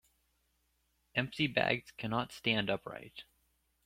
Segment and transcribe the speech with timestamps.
[1.13, 3.23] Empty bags cannot stand upright.